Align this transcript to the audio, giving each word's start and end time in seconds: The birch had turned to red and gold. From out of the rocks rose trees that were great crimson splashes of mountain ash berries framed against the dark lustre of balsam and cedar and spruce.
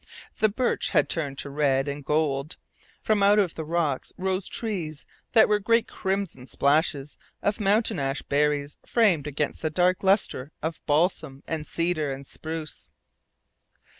The 0.39 0.49
birch 0.49 0.89
had 0.89 1.09
turned 1.09 1.37
to 1.37 1.51
red 1.51 1.87
and 1.87 2.03
gold. 2.03 2.57
From 3.03 3.21
out 3.21 3.37
of 3.37 3.53
the 3.53 3.63
rocks 3.63 4.11
rose 4.17 4.47
trees 4.49 5.05
that 5.33 5.47
were 5.47 5.59
great 5.59 5.87
crimson 5.87 6.47
splashes 6.47 7.17
of 7.43 7.59
mountain 7.59 7.99
ash 7.99 8.23
berries 8.23 8.77
framed 8.83 9.27
against 9.27 9.61
the 9.61 9.69
dark 9.69 10.01
lustre 10.01 10.51
of 10.63 10.83
balsam 10.87 11.43
and 11.45 11.67
cedar 11.67 12.11
and 12.11 12.25
spruce. 12.25 12.89